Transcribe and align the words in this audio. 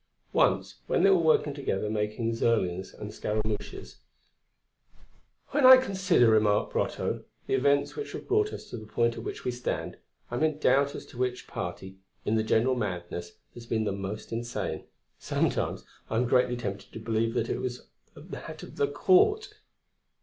Once 0.33 0.79
when 0.87 1.03
they 1.03 1.11
were 1.11 1.15
working 1.15 1.53
together 1.53 1.87
making 1.87 2.33
Zerlines 2.33 2.91
and 2.91 3.11
Scaramouches: 3.13 3.97
"When 5.49 5.63
I 5.63 5.77
consider," 5.77 6.27
remarked 6.27 6.73
Brotteaux, 6.73 7.23
"the 7.45 7.53
events 7.53 7.95
which 7.95 8.13
have 8.13 8.27
brought 8.27 8.51
us 8.51 8.67
to 8.71 8.77
the 8.77 8.87
point 8.87 9.13
at 9.13 9.23
which 9.23 9.45
we 9.45 9.51
stand, 9.51 9.97
I 10.31 10.37
am 10.37 10.43
in 10.43 10.57
doubt 10.57 10.95
as 10.95 11.05
to 11.05 11.19
which 11.19 11.45
party, 11.45 11.97
in 12.25 12.33
the 12.33 12.41
general 12.41 12.73
madness, 12.73 13.33
has 13.53 13.67
been 13.67 13.83
the 13.83 13.91
most 13.91 14.31
insane; 14.31 14.85
sometimes, 15.19 15.85
I 16.09 16.15
am 16.17 16.25
greatly 16.25 16.57
tempted 16.57 16.91
to 16.93 16.99
believe 16.99 17.37
it 17.37 17.61
was 17.61 17.85
that 18.15 18.63
of 18.63 18.77
the 18.77 18.87
Court." 18.87 19.53